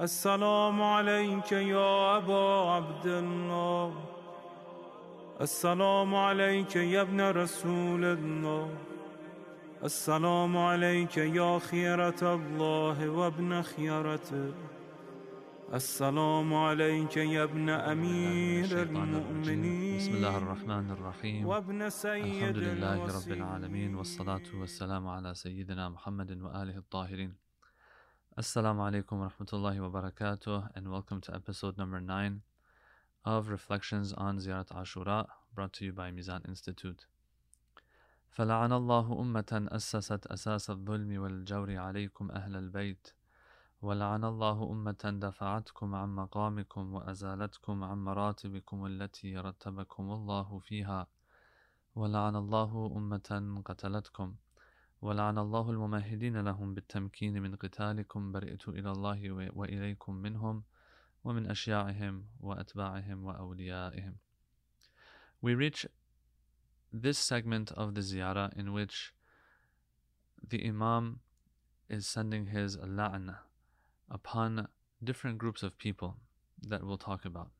السلام 0.00 0.82
عليك 0.82 1.52
يا 1.52 2.16
أبا 2.16 2.70
عبد 2.70 3.06
الله. 3.06 3.94
السلام 5.40 6.14
عليك 6.14 6.76
يا 6.76 7.00
ابن 7.02 7.20
رسول 7.20 8.04
الله. 8.04 8.68
السلام 9.84 10.56
عليك 10.56 11.16
يا 11.16 11.58
خيرة 11.58 12.34
الله 12.34 13.08
وابن 13.08 13.62
خيرته. 13.62 14.54
السلام 15.74 16.54
عليك 16.54 17.16
يا 17.16 17.42
ابن 17.44 17.68
أمير 17.68 18.82
المؤمنين. 18.82 19.98
بسم 19.98 20.14
الله 20.14 20.36
الرحمن 20.36 20.90
الرحيم. 20.90 21.46
وابن 21.46 21.90
سيد 21.90 22.24
الحمد 22.24 22.56
لله 22.56 23.04
رب. 23.04 23.32
العالمين 23.32 23.94
والصلاة 23.94 24.46
والسلام 24.60 25.08
على 25.08 25.34
سيدنا 25.34 25.88
محمد 25.88 26.42
وآله 26.42 26.76
الطاهرين. 26.78 27.43
Assalamu 28.36 28.80
alaikum 28.82 29.20
wa 29.20 29.28
rahmatullahi 29.28 29.78
wa 29.78 29.88
barakatuh 30.00 30.70
and 30.74 30.90
welcome 30.90 31.20
to 31.20 31.32
episode 31.32 31.78
number 31.78 32.00
9 32.00 32.42
of 33.24 33.48
Reflections 33.48 34.12
on 34.12 34.38
Ziyarat 34.38 34.72
Ashura 34.74 35.28
brought 35.54 35.72
to 35.74 35.84
you 35.84 35.92
by 35.92 36.10
Mizan 36.10 36.44
Institute. 36.48 37.06
فلعن 38.36 38.72
الله 38.72 39.20
أمة 39.20 39.68
أسست 39.72 40.26
أساس 40.26 40.70
الظلم 40.70 41.18
والجور 41.18 41.76
عليكم 41.76 42.30
أهل 42.30 42.56
البيت 42.56 43.12
ولعن 43.82 44.24
الله 44.24 44.70
أمة 44.72 45.18
دفعتكم 45.22 45.94
عن 45.94 46.14
مقامكم 46.14 46.94
وأزالتكم 46.94 47.84
عن 47.84 47.98
مراتبكم 48.04 48.86
التي 48.86 49.36
رتبكم 49.36 50.12
الله 50.12 50.58
فيها 50.58 51.06
ولعن 51.94 52.36
الله 52.36 52.92
أمة 52.96 53.62
قتلتكم 53.64 54.34
ولعن 55.03 55.37
الله 55.37 55.69
الممهدين 55.71 56.37
لهم 56.41 56.73
بالتمكين 56.73 57.41
من 57.41 57.55
قتالكم 57.55 58.31
برئت 58.31 58.67
إلى 58.69 58.91
الله 58.91 59.31
و- 59.31 59.49
وإليكم 59.61 60.13
منهم 60.15 60.63
ومن 61.23 61.47
أشياعهم 61.47 62.25
وأتباعهم 62.39 63.25
وأوليائهم 63.25 64.15
We 65.41 65.55
reach 65.55 65.85
this 66.91 67.17
segment 67.17 67.71
of 67.73 67.95
the 67.95 68.01
ziyarah 68.01 68.57
in 68.57 68.73
which 68.73 69.13
the 70.45 70.65
Imam 70.67 71.19
is 71.89 72.05
sending 72.07 72.47
his 72.47 72.75
la'na 72.77 73.37
upon 74.09 74.67
different 75.03 75.37
groups 75.37 75.63
of 75.63 75.77
people 75.77 76.17
that 76.61 76.83
we'll 76.83 76.97
talk 76.97 77.23
about. 77.25 77.51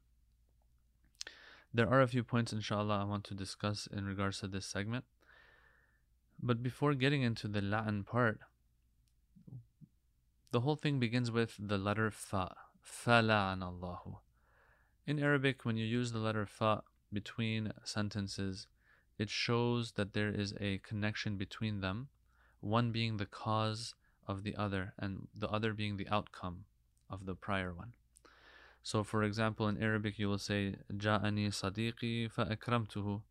There 1.74 1.88
are 1.88 2.02
a 2.02 2.08
few 2.08 2.24
points, 2.24 2.52
inshallah, 2.52 3.00
I 3.02 3.04
want 3.06 3.24
to 3.26 3.34
discuss 3.36 3.88
in 3.88 4.06
regards 4.06 4.40
to 4.40 4.48
this 4.48 4.66
segment. 4.66 5.06
But 6.47 6.63
before 6.63 6.93
getting 6.93 7.23
into 7.23 7.49
the 7.49 7.63
la'an 7.63 8.05
part, 8.05 8.41
the 10.51 10.61
whole 10.61 10.77
thing 10.77 11.01
begins 11.01 11.31
with 11.31 11.57
the 11.59 11.79
letter 11.79 12.11
fa. 12.11 12.55
Fala'an 12.85 13.63
Allahu. 13.63 14.19
In 15.07 15.19
Arabic, 15.19 15.65
when 15.65 15.79
you 15.79 15.87
use 15.87 16.13
the 16.13 16.19
letter 16.19 16.45
fa 16.45 16.83
between 17.11 17.73
sentences, 17.83 18.67
it 19.19 19.31
shows 19.31 19.93
that 19.93 20.13
there 20.13 20.29
is 20.29 20.53
a 20.61 20.79
connection 20.79 21.39
between 21.39 21.81
them, 21.81 22.09
one 22.61 22.93
being 22.93 23.17
the 23.17 23.25
cause 23.25 23.95
of 24.29 24.43
the 24.43 24.55
other, 24.55 24.93
and 24.99 25.29
the 25.35 25.49
other 25.49 25.73
being 25.73 25.97
the 25.97 26.09
outcome 26.09 26.67
of 27.09 27.25
the 27.25 27.35
prior 27.35 27.73
one. 27.73 27.95
So, 28.83 29.03
for 29.03 29.23
example, 29.23 29.67
in 29.67 29.83
Arabic, 29.83 30.19
you 30.19 30.29
will 30.29 30.37
say, 30.37 30.77
Ja'ani 30.93 31.49
sadiqi 31.49 32.31
fa'akramtuhu. 32.31 33.23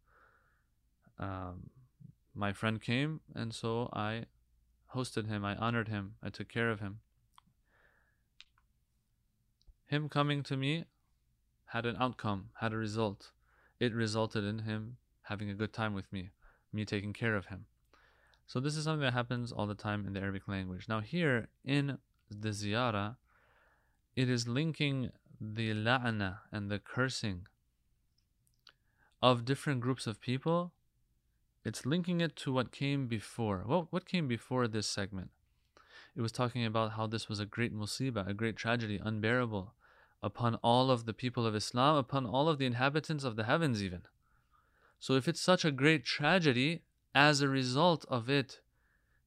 Um, 1.19 1.69
my 2.35 2.53
friend 2.53 2.81
came, 2.81 3.21
and 3.35 3.53
so 3.53 3.89
I 3.93 4.25
hosted 4.93 5.27
him, 5.27 5.43
I 5.45 5.55
honored 5.55 5.87
him, 5.87 6.15
I 6.21 6.29
took 6.29 6.49
care 6.49 6.69
of 6.69 6.79
him. 6.79 6.99
Him 9.85 10.09
coming 10.09 10.43
to 10.43 10.57
me 10.57 10.85
had 11.65 11.85
an 11.85 11.95
outcome, 11.99 12.49
had 12.59 12.73
a 12.73 12.77
result. 12.77 13.31
It 13.79 13.93
resulted 13.93 14.43
in 14.43 14.59
him 14.59 14.97
having 15.23 15.49
a 15.49 15.55
good 15.55 15.73
time 15.73 15.93
with 15.93 16.11
me, 16.11 16.29
me 16.71 16.85
taking 16.85 17.13
care 17.13 17.35
of 17.35 17.47
him. 17.47 17.65
So, 18.45 18.59
this 18.59 18.75
is 18.75 18.83
something 18.83 19.01
that 19.01 19.13
happens 19.13 19.51
all 19.51 19.67
the 19.67 19.75
time 19.75 20.05
in 20.05 20.13
the 20.13 20.19
Arabic 20.19 20.47
language. 20.47 20.87
Now, 20.89 20.99
here 20.99 21.47
in 21.63 21.97
the 22.29 22.49
ziyarah, 22.49 23.15
it 24.15 24.29
is 24.29 24.47
linking 24.47 25.11
the 25.39 25.71
la'na 25.71 26.39
and 26.51 26.69
the 26.69 26.79
cursing 26.79 27.47
of 29.21 29.45
different 29.45 29.81
groups 29.81 30.05
of 30.05 30.19
people 30.19 30.73
it's 31.65 31.85
linking 31.85 32.21
it 32.21 32.35
to 32.37 32.51
what 32.51 32.71
came 32.71 33.07
before. 33.07 33.63
Well, 33.67 33.87
what 33.89 34.05
came 34.05 34.27
before 34.27 34.67
this 34.67 34.87
segment? 34.87 35.29
It 36.15 36.21
was 36.21 36.31
talking 36.31 36.65
about 36.65 36.91
how 36.93 37.07
this 37.07 37.27
was 37.27 37.39
a 37.39 37.45
great 37.45 37.73
musibah, 37.73 38.27
a 38.27 38.33
great 38.33 38.55
tragedy, 38.55 38.99
unbearable 39.03 39.73
upon 40.21 40.55
all 40.55 40.91
of 40.91 41.05
the 41.05 41.13
people 41.13 41.45
of 41.45 41.55
Islam, 41.55 41.97
upon 41.97 42.25
all 42.25 42.47
of 42.47 42.57
the 42.57 42.65
inhabitants 42.65 43.23
of 43.23 43.35
the 43.35 43.43
heavens, 43.43 43.83
even. 43.83 44.01
So, 44.99 45.15
if 45.15 45.27
it's 45.27 45.41
such 45.41 45.65
a 45.65 45.71
great 45.71 46.05
tragedy, 46.05 46.81
as 47.15 47.41
a 47.41 47.49
result 47.49 48.05
of 48.07 48.29
it 48.29 48.61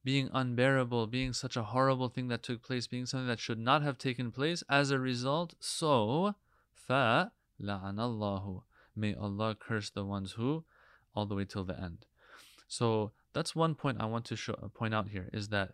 being 0.04 0.30
unbearable, 0.32 1.06
being 1.08 1.32
such 1.32 1.56
a 1.56 1.64
horrible 1.64 2.08
thing 2.08 2.28
that 2.28 2.42
took 2.42 2.62
place, 2.62 2.86
being 2.86 3.06
something 3.06 3.26
that 3.26 3.41
should 3.41 3.58
not 3.58 3.82
have 3.82 3.98
taken 3.98 4.30
place, 4.30 4.62
as 4.68 4.91
a 4.91 4.98
result, 4.98 5.54
so, 5.58 6.34
fa 6.72 7.32
la'anallahu. 7.60 8.62
May 8.94 9.14
Allah 9.14 9.56
curse 9.58 9.91
the 9.91 10.04
ones 10.04 10.32
who, 10.32 10.64
all 11.14 11.26
the 11.26 11.34
way 11.34 11.44
till 11.44 11.64
the 11.64 11.78
end. 11.78 12.06
So 12.69 13.12
that's 13.32 13.54
one 13.54 13.75
point 13.75 14.00
I 14.00 14.06
want 14.06 14.25
to 14.27 14.37
show, 14.37 14.54
point 14.75 14.94
out 14.94 15.09
here 15.09 15.28
is 15.32 15.49
that 15.49 15.72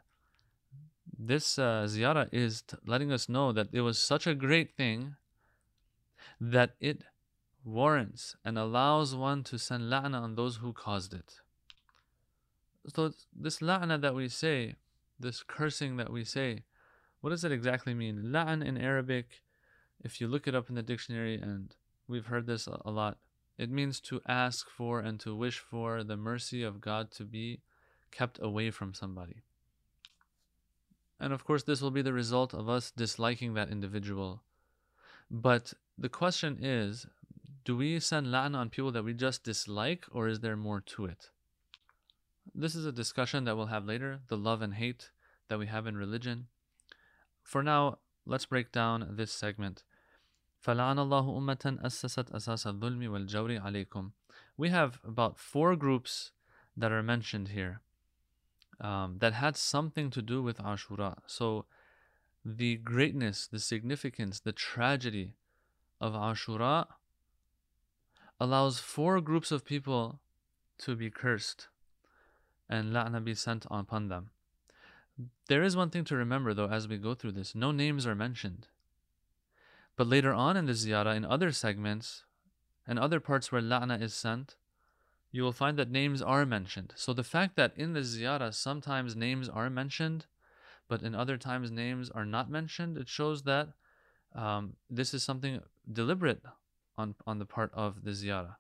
this 1.19 1.59
uh, 1.59 1.87
ziyarah 1.89 2.29
is 2.33 2.65
letting 2.87 3.13
us 3.13 3.29
know 3.29 3.53
that 3.53 3.69
it 3.73 3.81
was 3.81 3.99
such 3.99 4.27
a 4.27 4.35
great 4.35 4.77
thing 4.77 5.17
that 6.41 6.75
it 6.81 7.03
warrants 7.65 8.37
and 8.45 8.59
allows 8.59 9.15
one 9.15 9.45
to 9.45 9.59
send 9.59 9.85
la'na 9.85 10.21
on 10.21 10.35
those 10.35 10.57
who 10.57 10.73
caused 10.73 11.15
it. 11.15 11.41
So 12.95 13.13
this 13.35 13.61
la'na 13.61 14.01
that 14.01 14.15
we 14.15 14.29
say, 14.29 14.75
this 15.19 15.43
cursing 15.43 15.97
that 15.99 16.13
we 16.13 16.25
say, 16.25 16.65
what 17.21 17.31
does 17.31 17.45
it 17.45 17.53
exactly 17.53 17.95
mean? 17.95 18.25
La'an 18.27 18.65
in 18.65 18.77
Arabic, 18.77 19.43
if 20.03 20.21
you 20.21 20.27
look 20.27 20.49
it 20.49 20.55
up 20.55 20.69
in 20.69 20.75
the 20.75 20.83
dictionary, 20.83 21.37
and 21.37 21.75
we've 22.09 22.27
heard 22.27 22.47
this 22.47 22.67
a 22.67 22.91
lot, 22.91 23.19
it 23.63 23.71
means 23.71 24.01
to 24.01 24.21
ask 24.27 24.69
for 24.69 24.99
and 24.99 25.21
to 25.21 25.37
wish 25.37 25.61
for 25.61 26.03
the 26.03 26.17
mercy 26.17 26.65
of 26.65 26.81
God 26.81 27.13
to 27.13 27.25
be 27.25 27.61
kept 28.11 28.41
away 28.43 28.73
from 28.73 28.93
somebody. 28.93 29.43
And 31.21 31.33
of 31.33 31.45
course, 31.45 31.63
this 31.63 31.81
will 31.81 31.93
be 31.93 32.03
the 32.03 32.13
result 32.13 32.53
of 32.53 32.69
us 32.69 32.91
disliking 32.91 33.55
that 33.55 33.71
individual. 33.71 34.43
But 35.31 35.75
the 35.97 36.09
question 36.09 36.59
is 36.61 37.07
do 37.65 37.77
we 37.77 38.01
send 38.01 38.27
la'na 38.27 38.57
on 38.57 38.71
people 38.71 38.91
that 38.91 39.05
we 39.05 39.15
just 39.15 39.45
dislike, 39.45 40.07
or 40.11 40.27
is 40.27 40.41
there 40.41 40.57
more 40.57 40.81
to 40.81 41.05
it? 41.05 41.31
This 42.53 42.75
is 42.75 42.85
a 42.85 42.91
discussion 42.91 43.45
that 43.45 43.57
we'll 43.57 43.67
have 43.67 43.85
later 43.85 44.23
the 44.27 44.37
love 44.37 44.61
and 44.63 44.75
hate 44.75 45.11
that 45.49 45.61
we 45.61 45.69
have 45.69 45.87
in 45.87 45.97
religion. 45.97 46.49
For 47.45 47.63
now, 47.63 47.99
let's 48.27 48.47
break 48.47 48.73
down 48.73 49.15
this 49.17 49.31
segment. 49.31 49.85
فلعن 50.62 51.00
الله 51.00 51.38
أمة 51.38 51.78
أسست 51.82 52.32
أساس 52.32 52.68
الظلم 52.68 53.08
والجور 53.08 53.60
عليكم. 53.60 54.12
We 54.58 54.70
have 54.70 55.00
about 55.04 55.38
four 55.38 55.76
groups 55.76 56.32
that 56.76 56.92
are 56.92 57.04
mentioned 57.04 57.50
here 57.50 57.82
um, 58.82 59.18
that 59.20 59.34
had 59.34 59.56
something 59.56 60.10
to 60.12 60.22
do 60.22 60.42
with 60.42 60.58
Ashura. 60.58 61.18
So 61.26 61.66
the 62.44 62.76
greatness, 62.78 63.48
the 63.48 63.60
significance, 63.60 64.40
the 64.40 64.52
tragedy 64.52 65.34
of 66.00 66.14
Ashura 66.14 66.88
allows 68.40 68.80
four 68.80 69.20
groups 69.22 69.52
of 69.52 69.66
people 69.66 70.20
to 70.80 70.96
be 70.96 71.10
cursed 71.10 71.68
and 72.70 72.94
la'na 72.94 73.24
be 73.24 73.34
sent 73.34 73.66
upon 73.72 74.10
them. 74.10 74.30
There 75.48 75.64
is 75.64 75.76
one 75.76 75.90
thing 75.90 76.04
to 76.06 76.16
remember 76.16 76.54
though 76.54 76.68
as 76.70 76.88
we 76.88 76.98
go 76.98 77.16
through 77.16 77.32
this 77.32 77.56
no 77.56 77.72
names 77.72 78.06
are 78.06 78.16
mentioned. 78.16 78.68
But 79.97 80.07
later 80.07 80.33
on 80.33 80.57
in 80.57 80.67
the 80.67 80.73
ziyarah, 80.73 81.17
in 81.17 81.25
other 81.25 81.53
segments 81.53 82.25
and 82.87 82.99
other 82.99 83.21
parts 83.21 83.53
where 83.53 83.63
la'na 83.63 84.01
is 84.01 84.15
sent, 84.15 84.57
you 85.31 85.43
will 85.43 85.53
find 85.53 85.79
that 85.79 85.91
names 85.91 86.21
are 86.21 86.45
mentioned. 86.45 86.93
So 86.97 87.13
the 87.13 87.25
fact 87.25 87.57
that 87.57 87.73
in 87.77 87.93
the 87.93 88.01
ziyarah 88.01 88.55
sometimes 88.55 89.17
names 89.17 89.49
are 89.49 89.71
mentioned, 89.71 90.27
but 90.89 91.03
in 91.03 91.15
other 91.15 91.37
times 91.37 91.71
names 91.71 92.11
are 92.11 92.27
not 92.27 92.51
mentioned, 92.51 92.99
it 92.99 93.09
shows 93.09 93.43
that 93.45 93.69
um, 94.35 94.75
this 94.91 95.15
is 95.15 95.23
something 95.23 95.61
deliberate 95.91 96.43
on, 96.99 97.15
on 97.27 97.39
the 97.39 97.47
part 97.47 97.71
of 97.75 98.05
the 98.05 98.11
ziyarah. 98.11 98.57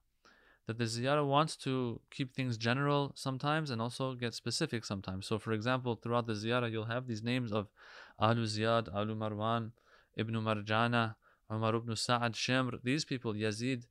That 0.67 0.79
the 0.79 0.84
ziyarah 0.84 1.26
wants 1.26 1.56
to 1.56 2.00
keep 2.11 2.34
things 2.34 2.56
general 2.56 3.12
sometimes 3.14 3.70
and 3.70 3.82
also 3.82 4.14
get 4.14 4.32
specific 4.32 4.84
sometimes. 4.84 5.26
So, 5.26 5.38
for 5.38 5.52
example, 5.52 5.96
throughout 5.96 6.26
the 6.26 6.34
ziyarah, 6.34 6.70
you'll 6.70 6.84
have 6.84 7.06
these 7.06 7.23
names 7.23 7.52
of 7.52 7.69
Alu 8.19 8.44
Ziyad, 8.44 8.94
Alu 8.94 9.17
Marwan, 9.17 9.73
Ibn 10.17 10.34
Marjana, 10.34 11.17
Umar 11.52 11.75
ibn 11.75 11.94
Sa'ad, 11.94 12.37
these 12.82 13.04
people, 13.04 13.34
Yazid, 13.34 13.87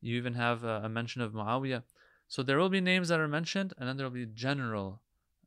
you 0.00 0.16
even 0.16 0.34
have 0.34 0.64
a, 0.64 0.82
a, 0.84 0.88
mention 0.88 1.22
of 1.22 1.32
Muawiyah. 1.32 1.82
So 2.28 2.42
there 2.42 2.58
will 2.58 2.68
be 2.68 2.80
names 2.80 3.08
that 3.08 3.20
are 3.20 3.28
mentioned, 3.28 3.72
and 3.78 3.88
then 3.88 3.96
there 3.96 4.06
will 4.06 4.14
be 4.14 4.26
general 4.26 5.00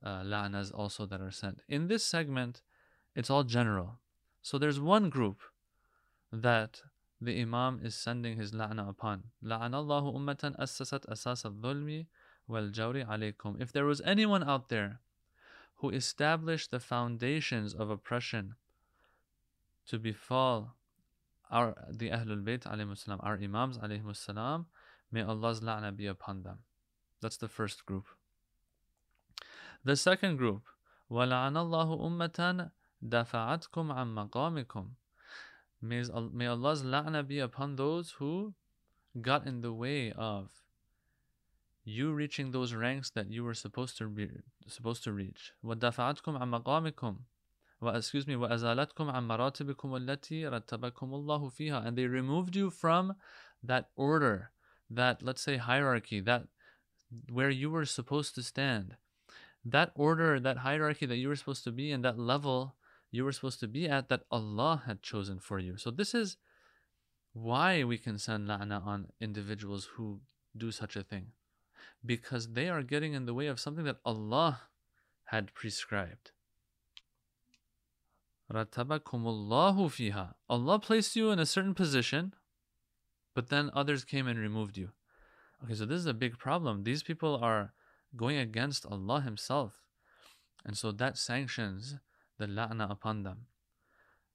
uh, 0.03 0.21
la'nas 0.21 0.71
also 0.73 1.05
that 1.05 1.21
are 1.21 1.31
sent. 1.31 1.61
In 1.67 1.87
this 1.87 2.03
segment, 2.03 2.61
it's 3.15 3.29
all 3.29 3.43
general. 3.43 3.99
So 4.41 4.57
there's 4.57 4.79
one 4.79 5.09
group 5.09 5.41
that 6.31 6.81
the 7.19 7.41
Imam 7.41 7.81
is 7.83 7.95
sending 7.95 8.37
his 8.37 8.51
la'na 8.51 8.89
upon. 8.89 9.23
La'anallahu 9.43 10.15
ummatan 10.15 10.57
assasat 10.57 11.09
asas 11.09 11.45
al-dhulmi 11.45 12.05
wal-jawri 12.47 13.05
alaykum. 13.07 13.61
If 13.61 13.71
there 13.71 13.85
was 13.85 14.01
anyone 14.01 14.43
out 14.43 14.69
there 14.69 14.99
who 15.77 15.89
established 15.89 16.71
the 16.71 16.79
foundations 16.79 17.73
of 17.73 17.89
oppression 17.89 18.55
to 19.87 19.99
befall 19.99 20.76
our 21.50 21.74
the 21.90 22.10
Ahlul 22.10 22.42
Bayt 22.42 22.62
alayhi 22.62 23.18
our 23.20 23.36
Imams 23.36 23.78
alayhi 23.78 24.16
salam, 24.16 24.66
may 25.10 25.22
Allah's 25.22 25.60
la'na 25.60 25.94
be 25.94 26.06
upon 26.06 26.42
them. 26.42 26.58
That's 27.20 27.36
the 27.36 27.48
first 27.48 27.86
group. 27.86 28.06
The 29.84 29.96
second 29.96 30.36
group, 30.36 30.62
وَلَعَنَ 31.10 31.54
اللَّهُ 31.54 32.00
أُمَّةً 32.00 32.70
دَفَعَتْكُمْ 33.04 33.92
عَن 33.92 34.14
مَقَامِكُمْ 34.14 34.86
May, 35.82 36.04
may 36.32 36.46
Allah's 36.46 36.82
la'na 36.82 37.26
be 37.26 37.40
upon 37.40 37.76
those 37.76 38.12
who 38.12 38.54
got 39.20 39.46
in 39.46 39.60
the 39.60 39.72
way 39.72 40.12
of 40.12 40.50
you 41.84 42.12
reaching 42.12 42.52
those 42.52 42.74
ranks 42.74 43.10
that 43.10 43.30
you 43.30 43.42
were 43.42 43.54
supposed 43.54 43.98
to 43.98 44.08
be 44.08 44.28
supposed 44.68 45.02
to 45.04 45.12
reach. 45.12 45.52
وَدَفَعَتْكُمْ 45.64 46.40
عَن 46.40 46.62
مَقَامِكُمْ 46.62 47.16
excuse 47.82 48.26
me 48.26 48.36
وأزالتكم 48.36 49.10
عن 49.10 49.28
مراتبكم 49.28 49.96
التي 49.96 50.48
رتبكم 50.48 51.14
الله 51.14 51.48
فيها 51.48 51.86
and 51.86 51.96
they 51.96 52.06
removed 52.06 52.54
you 52.56 52.70
from 52.70 53.14
that 53.62 53.90
order 53.96 54.52
that 54.90 55.22
let's 55.22 55.42
say 55.42 55.56
hierarchy 55.56 56.20
that 56.20 56.46
where 57.30 57.50
you 57.50 57.70
were 57.70 57.84
supposed 57.84 58.34
to 58.34 58.42
stand 58.42 58.96
that 59.64 59.92
order 59.94 60.40
that 60.40 60.58
hierarchy 60.58 61.06
that 61.06 61.16
you 61.16 61.28
were 61.28 61.36
supposed 61.36 61.64
to 61.64 61.72
be 61.72 61.90
in 61.90 62.02
that 62.02 62.18
level 62.18 62.76
you 63.10 63.24
were 63.24 63.32
supposed 63.32 63.60
to 63.60 63.68
be 63.68 63.88
at 63.88 64.08
that 64.08 64.22
Allah 64.30 64.82
had 64.86 65.02
chosen 65.02 65.38
for 65.38 65.58
you 65.58 65.76
so 65.76 65.90
this 65.90 66.14
is 66.14 66.36
why 67.32 67.82
we 67.82 67.98
can 67.98 68.18
send 68.18 68.48
la'na 68.48 68.84
on 68.86 69.08
individuals 69.20 69.90
who 69.94 70.20
do 70.56 70.70
such 70.70 70.96
a 70.96 71.02
thing 71.02 71.28
because 72.04 72.52
they 72.52 72.68
are 72.68 72.82
getting 72.82 73.14
in 73.14 73.26
the 73.26 73.34
way 73.34 73.46
of 73.46 73.60
something 73.60 73.84
that 73.84 74.00
Allah 74.04 74.62
had 75.26 75.54
prescribed 75.54 76.32
Ratabakumullahu 78.51 79.89
fiha. 79.89 80.33
Allah 80.49 80.79
placed 80.79 81.15
you 81.15 81.31
in 81.31 81.39
a 81.39 81.45
certain 81.45 81.73
position, 81.73 82.33
but 83.35 83.49
then 83.49 83.69
others 83.73 84.05
came 84.05 84.27
and 84.27 84.39
removed 84.39 84.77
you. 84.77 84.91
Okay, 85.63 85.75
so 85.75 85.85
this 85.85 85.99
is 85.99 86.05
a 86.05 86.13
big 86.13 86.37
problem. 86.37 86.83
These 86.83 87.03
people 87.03 87.35
are 87.41 87.73
going 88.15 88.37
against 88.37 88.85
Allah 88.85 89.21
Himself. 89.21 89.81
And 90.65 90.77
so 90.77 90.91
that 90.91 91.17
sanctions 91.17 91.95
the 92.37 92.45
la'na 92.45 92.89
upon 92.89 93.23
them. 93.23 93.47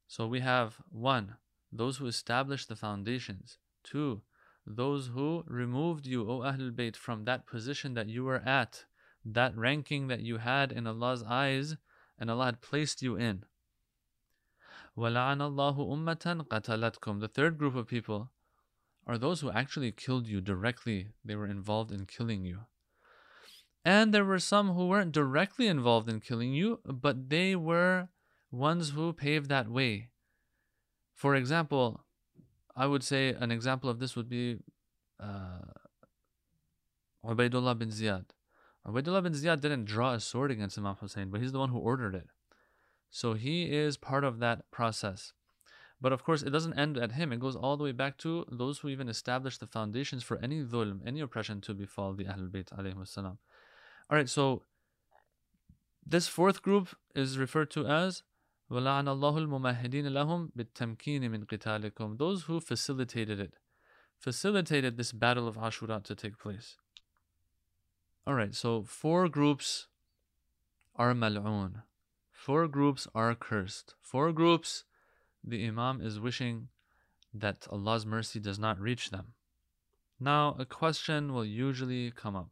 So 0.06 0.26
we 0.26 0.40
have 0.40 0.76
one, 0.90 1.36
those 1.72 1.96
who 1.96 2.06
established 2.06 2.68
the 2.68 2.76
foundations. 2.76 3.58
Two, 3.82 4.22
those 4.66 5.08
who 5.08 5.42
removed 5.46 6.06
you, 6.06 6.28
O 6.28 6.40
Ahlul 6.40 6.72
Bayt, 6.72 6.96
from 6.96 7.24
that 7.24 7.46
position 7.46 7.94
that 7.94 8.08
you 8.08 8.24
were 8.24 8.42
at, 8.46 8.84
that 9.24 9.56
ranking 9.56 10.08
that 10.08 10.20
you 10.20 10.36
had 10.36 10.70
in 10.70 10.86
Allah's 10.86 11.22
eyes, 11.22 11.76
and 12.18 12.30
Allah 12.30 12.46
had 12.46 12.60
placed 12.60 13.02
you 13.02 13.16
in. 13.16 13.44
وَلَعَنَ 14.97 15.39
اللَّهُ 15.39 15.77
أُمَّةً 15.77 16.47
قَتَلَتْكُمْ 16.47 17.19
The 17.19 17.27
third 17.27 17.57
group 17.57 17.75
of 17.75 17.87
people 17.87 18.31
are 19.05 19.17
those 19.17 19.41
who 19.41 19.51
actually 19.51 19.91
killed 19.91 20.27
you 20.27 20.41
directly. 20.41 21.09
They 21.23 21.35
were 21.35 21.47
involved 21.47 21.91
in 21.91 22.05
killing 22.05 22.43
you. 22.43 22.61
And 23.85 24.13
there 24.13 24.25
were 24.25 24.39
some 24.39 24.73
who 24.73 24.87
weren't 24.87 25.13
directly 25.13 25.67
involved 25.67 26.09
in 26.09 26.19
killing 26.19 26.53
you, 26.53 26.79
but 26.83 27.29
they 27.29 27.55
were 27.55 28.09
ones 28.51 28.89
who 28.89 29.13
paved 29.13 29.49
that 29.49 29.69
way. 29.69 30.09
For 31.13 31.35
example, 31.35 32.03
I 32.75 32.85
would 32.85 33.03
say 33.03 33.29
an 33.29 33.51
example 33.51 33.89
of 33.89 33.99
this 33.99 34.15
would 34.15 34.29
be 34.29 34.57
uh, 35.19 35.71
Ubaidullah 37.25 37.77
bin 37.77 37.89
Ziyad. 37.89 38.25
Ubaidullah 38.85 39.23
bin 39.23 39.33
Ziyad 39.33 39.61
didn't 39.61 39.85
draw 39.85 40.13
a 40.13 40.19
sword 40.19 40.51
against 40.51 40.77
Imam 40.77 40.95
Hussein, 40.95 41.29
but 41.29 41.41
he's 41.41 41.51
the 41.51 41.59
one 41.59 41.69
who 41.69 41.77
ordered 41.77 42.13
it. 42.13 42.27
So 43.11 43.33
he 43.33 43.71
is 43.71 43.97
part 43.97 44.23
of 44.23 44.39
that 44.39 44.69
process. 44.71 45.33
But 45.99 46.13
of 46.13 46.23
course, 46.23 46.43
it 46.43 46.51
doesn't 46.51 46.77
end 46.77 46.97
at 46.97 47.13
him. 47.13 47.33
It 47.33 47.39
goes 47.39 47.55
all 47.55 47.77
the 47.77 47.83
way 47.83 47.91
back 47.91 48.17
to 48.19 48.45
those 48.51 48.79
who 48.79 48.89
even 48.89 49.09
established 49.09 49.59
the 49.59 49.67
foundations 49.67 50.23
for 50.23 50.37
any 50.43 50.63
dhulm, 50.63 50.99
any 51.05 51.21
oppression 51.21 51.59
to 51.61 51.73
befall 51.73 52.13
the 52.13 52.25
Ahlul 52.25 52.51
Bayt 52.51 52.69
alayhi 52.77 53.37
Alright, 54.11 54.29
so 54.29 54.63
this 56.05 56.27
fourth 56.27 56.61
group 56.61 56.95
is 57.15 57.37
referred 57.37 57.71
to 57.71 57.85
as 57.87 58.23
وَلَعَنَ 58.69 59.05
اللَّهُ 59.05 59.47
الْمُمَهِدِينَ 59.47 60.07
لَهُمْ 60.11 60.51
بِالتَّمْكِينِ 60.57 61.21
مِنْ 61.21 61.45
قِتَالِكُمْ 61.45 62.17
Those 62.17 62.43
who 62.43 62.59
facilitated 62.59 63.39
it, 63.39 63.55
facilitated 64.19 64.97
this 64.97 65.11
battle 65.11 65.47
of 65.47 65.55
Ashura 65.55 66.03
to 66.03 66.15
take 66.15 66.37
place. 66.37 66.77
Alright, 68.27 68.53
so 68.55 68.83
four 68.83 69.29
groups 69.29 69.87
are 70.95 71.13
mal'oon. 71.13 71.83
Four 72.42 72.66
groups 72.66 73.06
are 73.14 73.36
cursed. 73.36 73.94
Four 74.02 74.32
groups, 74.32 74.82
the 75.44 75.64
Imam 75.64 76.00
is 76.00 76.18
wishing 76.18 76.70
that 77.32 77.68
Allah's 77.70 78.04
mercy 78.04 78.40
does 78.40 78.58
not 78.58 78.80
reach 78.80 79.10
them. 79.10 79.34
Now, 80.18 80.56
a 80.58 80.64
question 80.64 81.32
will 81.32 81.44
usually 81.44 82.10
come 82.10 82.34
up 82.34 82.50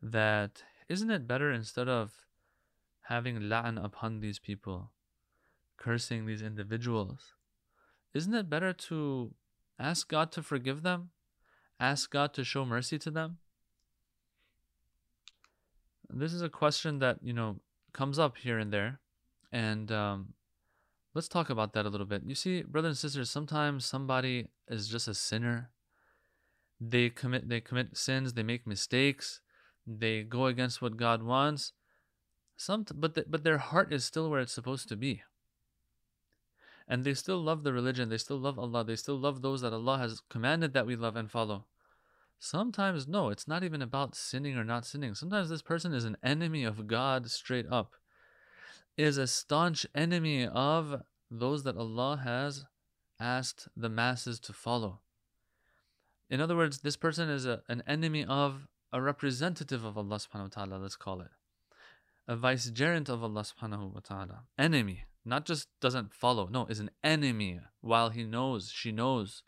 that 0.00 0.62
isn't 0.88 1.10
it 1.10 1.28
better 1.28 1.52
instead 1.52 1.86
of 1.86 2.12
having 3.02 3.40
la'an 3.40 3.76
upon 3.76 4.20
these 4.20 4.38
people, 4.38 4.90
cursing 5.76 6.24
these 6.24 6.40
individuals, 6.40 7.34
isn't 8.14 8.32
it 8.32 8.48
better 8.48 8.72
to 8.88 9.34
ask 9.78 10.08
God 10.08 10.32
to 10.32 10.42
forgive 10.42 10.82
them? 10.82 11.10
Ask 11.78 12.10
God 12.10 12.32
to 12.32 12.42
show 12.42 12.64
mercy 12.64 12.98
to 13.00 13.10
them? 13.10 13.36
This 16.08 16.32
is 16.32 16.40
a 16.40 16.48
question 16.48 17.00
that, 17.00 17.18
you 17.22 17.34
know, 17.34 17.60
comes 17.92 18.18
up 18.18 18.36
here 18.38 18.58
and 18.58 18.72
there. 18.72 19.00
And 19.52 19.92
um, 19.92 20.34
let's 21.14 21.28
talk 21.28 21.50
about 21.50 21.72
that 21.74 21.86
a 21.86 21.88
little 21.88 22.06
bit. 22.06 22.22
You 22.26 22.34
see, 22.34 22.62
brothers 22.62 22.90
and 22.90 22.98
sisters, 22.98 23.30
sometimes 23.30 23.84
somebody 23.84 24.48
is 24.68 24.88
just 24.88 25.08
a 25.08 25.14
sinner. 25.14 25.70
They 26.80 27.10
commit 27.10 27.48
they 27.48 27.60
commit 27.60 27.96
sins, 27.96 28.34
they 28.34 28.42
make 28.42 28.66
mistakes, 28.66 29.40
they 29.86 30.22
go 30.22 30.46
against 30.46 30.82
what 30.82 30.96
God 30.96 31.22
wants. 31.22 31.72
Some, 32.56 32.86
but 32.94 33.14
the, 33.14 33.24
but 33.28 33.44
their 33.44 33.58
heart 33.58 33.92
is 33.92 34.04
still 34.04 34.30
where 34.30 34.40
it's 34.40 34.52
supposed 34.52 34.88
to 34.88 34.96
be. 34.96 35.22
And 36.88 37.04
they 37.04 37.14
still 37.14 37.38
love 37.38 37.62
the 37.62 37.72
religion, 37.72 38.08
they 38.08 38.18
still 38.18 38.38
love 38.38 38.58
Allah, 38.58 38.84
they 38.84 38.96
still 38.96 39.18
love 39.18 39.42
those 39.42 39.60
that 39.60 39.72
Allah 39.72 39.98
has 39.98 40.20
commanded 40.28 40.72
that 40.74 40.86
we 40.86 40.96
love 40.96 41.16
and 41.16 41.30
follow. 41.30 41.66
Sometimes, 42.44 43.06
no, 43.06 43.28
it's 43.28 43.46
not 43.46 43.62
even 43.62 43.80
about 43.80 44.16
sinning 44.16 44.56
or 44.56 44.64
not 44.64 44.84
sinning. 44.84 45.14
Sometimes 45.14 45.48
this 45.48 45.62
person 45.62 45.94
is 45.94 46.04
an 46.04 46.16
enemy 46.24 46.64
of 46.64 46.88
God 46.88 47.30
straight 47.30 47.66
up, 47.70 47.92
is 48.96 49.16
a 49.16 49.28
staunch 49.28 49.86
enemy 49.94 50.48
of 50.48 51.02
those 51.30 51.62
that 51.62 51.76
Allah 51.76 52.20
has 52.24 52.64
asked 53.20 53.68
the 53.76 53.88
masses 53.88 54.40
to 54.40 54.52
follow. 54.52 54.98
In 56.28 56.40
other 56.40 56.56
words, 56.56 56.80
this 56.80 56.96
person 56.96 57.30
is 57.30 57.46
a, 57.46 57.62
an 57.68 57.84
enemy 57.86 58.24
of 58.24 58.66
a 58.92 59.00
representative 59.00 59.84
of 59.84 59.96
Allah 59.96 60.16
subhanahu 60.16 60.56
wa 60.56 60.64
ta'ala, 60.64 60.82
let's 60.82 60.96
call 60.96 61.20
it. 61.20 61.30
A 62.26 62.34
vicegerent 62.34 63.08
of 63.08 63.22
Allah 63.22 63.44
subhanahu 63.44 63.94
wa 63.94 64.00
ta'ala. 64.02 64.42
Enemy. 64.58 65.04
Not 65.24 65.46
just 65.46 65.68
doesn't 65.80 66.12
follow, 66.12 66.48
no, 66.48 66.66
is 66.66 66.80
an 66.80 66.90
enemy 67.04 67.60
while 67.82 68.10
he 68.10 68.24
knows, 68.24 68.72
she 68.74 68.90
knows 68.90 69.44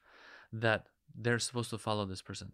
that 0.52 0.86
they're 1.12 1.40
supposed 1.40 1.70
to 1.70 1.78
follow 1.78 2.04
this 2.04 2.22
person. 2.22 2.52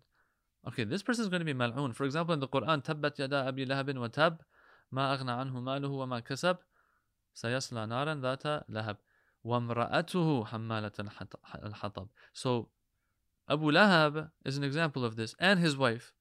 Okay, 0.68 0.84
this 0.84 1.02
person 1.02 1.22
is 1.22 1.28
going 1.28 1.40
to 1.40 1.46
be 1.46 1.54
mal'un. 1.54 1.94
For 1.94 2.04
example, 2.04 2.34
in 2.34 2.40
the 2.40 2.48
Quran, 2.48 2.84
Tabbat 2.84 3.18
yada 3.18 3.46
abi 3.48 3.64
lahabin 3.66 3.98
wa 3.98 4.08
tab, 4.08 4.42
ma 4.90 5.16
aghna 5.16 5.44
anhu 5.44 5.62
maluhu 5.62 5.98
wa 5.98 6.06
ma 6.06 6.20
kasab, 6.20 6.58
sayasla 7.34 7.88
naran 7.88 8.20
dhata 8.20 8.64
lahab, 8.70 8.96
wa 9.42 9.58
mra'atuhu 9.60 10.48
hammalat 10.48 10.98
al-hatab. 10.98 12.08
So, 12.32 12.68
Abu 13.48 13.72
Lahab 13.72 14.30
is 14.44 14.56
an 14.56 14.64
example 14.64 15.04
of 15.04 15.16
this, 15.16 15.34
and 15.40 15.58
his 15.58 15.76
wife. 15.76 16.12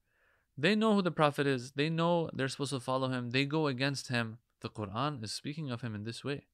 They 0.58 0.74
know 0.74 0.94
who 0.94 1.02
the 1.02 1.12
Prophet 1.12 1.46
is. 1.46 1.72
They 1.72 1.88
know 1.88 2.28
they're 2.32 2.48
supposed 2.48 2.72
to 2.72 2.80
follow 2.80 3.08
him. 3.08 3.30
They 3.30 3.44
go 3.44 3.66
against 3.66 4.08
him. 4.08 4.38
The 4.62 4.68
Quran 4.68 5.22
is 5.22 5.32
speaking 5.32 5.70
of 5.70 5.80
him 5.80 5.94
in 5.94 6.04
this 6.04 6.24
way 6.24 6.46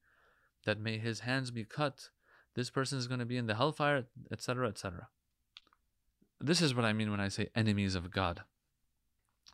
that 0.64 0.78
may 0.78 0.99
his 0.99 1.21
hands 1.21 1.50
be 1.50 1.64
cut. 1.64 2.11
This 2.55 2.71
person 2.71 2.99
is 2.99 3.07
going 3.07 3.21
to 3.21 3.26
be 3.26 3.37
in 3.37 3.47
the 3.47 3.55
hellfire, 3.55 4.07
etc., 4.31 4.69
etc. 4.69 5.09
This 6.40 6.61
is 6.61 6.75
what 6.75 6.85
I 6.85 6.93
mean 6.93 7.11
when 7.11 7.21
I 7.21 7.28
say 7.28 7.49
enemies 7.55 7.95
of 7.95 8.11
God. 8.11 8.43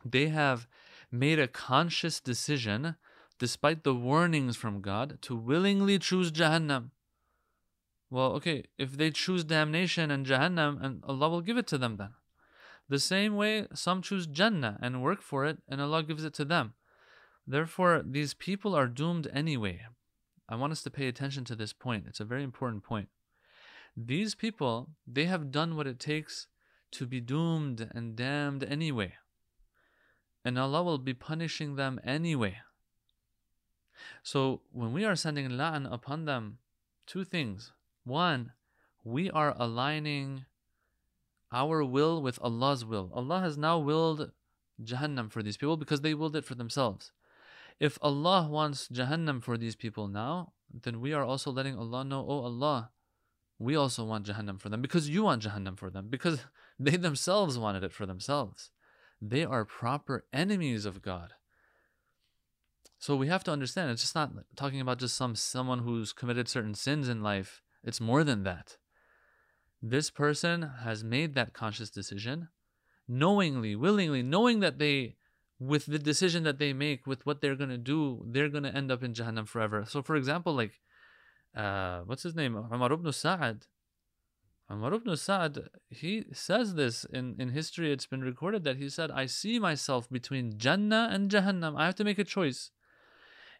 They 0.05 0.27
have 0.27 0.67
made 1.11 1.39
a 1.39 1.47
conscious 1.47 2.19
decision, 2.19 2.95
despite 3.39 3.83
the 3.83 3.95
warnings 3.95 4.57
from 4.57 4.81
God, 4.81 5.19
to 5.21 5.35
willingly 5.35 5.97
choose 5.99 6.31
Jahannam. 6.31 6.89
Well, 8.09 8.33
okay, 8.33 8.65
if 8.77 8.97
they 8.97 9.11
choose 9.11 9.43
damnation 9.43 10.11
and 10.11 10.25
Jahannam, 10.25 10.83
and 10.83 11.03
Allah 11.07 11.29
will 11.29 11.41
give 11.41 11.57
it 11.57 11.67
to 11.67 11.77
them 11.77 11.97
then. 11.97 12.11
The 12.89 12.99
same 12.99 13.35
way 13.35 13.67
some 13.73 14.01
choose 14.01 14.27
Jannah 14.27 14.77
and 14.81 15.01
work 15.01 15.21
for 15.21 15.45
it, 15.45 15.59
and 15.67 15.81
Allah 15.81 16.03
gives 16.03 16.23
it 16.23 16.33
to 16.35 16.45
them. 16.45 16.73
Therefore, 17.47 18.03
these 18.05 18.33
people 18.33 18.75
are 18.75 18.87
doomed 18.87 19.27
anyway. 19.33 19.81
I 20.49 20.55
want 20.55 20.73
us 20.73 20.83
to 20.83 20.91
pay 20.91 21.07
attention 21.07 21.45
to 21.45 21.55
this 21.55 21.73
point. 21.73 22.05
It's 22.07 22.19
a 22.19 22.25
very 22.25 22.43
important 22.43 22.83
point. 22.83 23.09
These 23.95 24.35
people, 24.35 24.89
they 25.07 25.25
have 25.25 25.51
done 25.51 25.75
what 25.75 25.87
it 25.87 25.99
takes 25.99 26.47
to 26.93 27.05
be 27.05 27.19
doomed 27.19 27.89
and 27.93 28.15
damned 28.15 28.63
anyway. 28.63 29.13
And 30.45 30.57
Allah 30.57 30.83
will 30.83 30.97
be 30.97 31.13
punishing 31.13 31.75
them 31.75 31.99
anyway. 32.03 32.57
So 34.23 34.61
when 34.71 34.93
we 34.93 35.05
are 35.05 35.15
sending 35.15 35.49
la'an 35.49 35.91
upon 35.91 36.25
them, 36.25 36.57
two 37.07 37.23
things. 37.23 37.71
One, 38.03 38.51
we 39.03 39.29
are 39.31 39.55
aligning 39.57 40.45
our 41.51 41.83
will 41.83 42.21
with 42.21 42.39
Allah's 42.41 42.83
will. 42.83 43.11
Allah 43.13 43.39
has 43.41 43.57
now 43.57 43.79
willed 43.79 44.31
Jahannam 44.83 45.31
for 45.31 45.43
these 45.43 45.57
people 45.57 45.77
because 45.77 46.01
they 46.01 46.13
willed 46.13 46.35
it 46.35 46.45
for 46.45 46.55
themselves. 46.55 47.11
If 47.79 47.97
Allah 48.01 48.47
wants 48.49 48.87
Jahannam 48.87 49.41
for 49.41 49.57
these 49.57 49.75
people 49.75 50.07
now, 50.07 50.53
then 50.73 50.99
we 50.99 51.13
are 51.13 51.23
also 51.23 51.51
letting 51.51 51.77
Allah 51.77 52.03
know, 52.03 52.25
oh 52.27 52.39
Allah, 52.41 52.91
we 53.59 53.75
also 53.75 54.03
want 54.03 54.25
Jahannam 54.25 54.59
for 54.59 54.69
them 54.69 54.81
because 54.81 55.09
you 55.09 55.23
want 55.23 55.43
Jahannam 55.43 55.77
for 55.77 55.89
them, 55.89 56.07
because 56.09 56.39
they 56.79 56.97
themselves 56.97 57.57
wanted 57.57 57.83
it 57.83 57.93
for 57.93 58.05
themselves. 58.05 58.71
They 59.21 59.45
are 59.45 59.65
proper 59.65 60.25
enemies 60.33 60.85
of 60.85 61.01
God. 61.01 61.33
So 62.97 63.15
we 63.15 63.27
have 63.27 63.43
to 63.45 63.51
understand 63.51 63.91
it's 63.91 64.01
just 64.01 64.15
not 64.15 64.31
talking 64.55 64.79
about 64.79 64.99
just 64.99 65.15
some 65.15 65.35
someone 65.35 65.79
who's 65.79 66.13
committed 66.13 66.47
certain 66.47 66.73
sins 66.73 67.09
in 67.09 67.21
life. 67.21 67.61
It's 67.83 67.99
more 67.99 68.23
than 68.23 68.43
that. 68.43 68.77
This 69.81 70.09
person 70.09 70.61
has 70.83 71.03
made 71.03 71.35
that 71.35 71.53
conscious 71.53 71.89
decision 71.89 72.47
knowingly, 73.07 73.75
willingly, 73.75 74.23
knowing 74.23 74.61
that 74.61 74.79
they 74.79 75.17
with 75.59 75.85
the 75.85 75.99
decision 75.99 76.43
that 76.43 76.59
they 76.59 76.73
make, 76.73 77.05
with 77.07 77.25
what 77.25 77.41
they're 77.41 77.55
gonna 77.55 77.77
do, 77.77 78.25
they're 78.27 78.49
gonna 78.49 78.69
end 78.69 78.91
up 78.91 79.03
in 79.03 79.13
Jahannam 79.13 79.47
forever. 79.47 79.85
So, 79.87 80.01
for 80.01 80.15
example, 80.15 80.53
like, 80.53 80.79
uh, 81.55 82.01
what's 82.01 82.23
his 82.23 82.35
name, 82.35 82.55
Umar 82.55 82.91
ibn 82.91 83.11
Sa'ad. 83.11 83.67
Umar 84.71 84.93
ibn 84.93 85.15
Sa'ad, 85.15 85.69
he 85.89 86.25
says 86.31 86.75
this 86.75 87.05
in 87.05 87.35
in 87.39 87.49
history. 87.49 87.91
It's 87.91 88.05
been 88.05 88.21
recorded 88.21 88.63
that 88.63 88.77
he 88.77 88.89
said, 88.89 89.11
"I 89.11 89.25
see 89.25 89.59
myself 89.59 90.09
between 90.09 90.57
Jannah 90.57 91.09
and 91.11 91.29
Jahannam. 91.29 91.77
I 91.77 91.85
have 91.85 91.95
to 91.95 92.03
make 92.03 92.19
a 92.19 92.23
choice. 92.23 92.71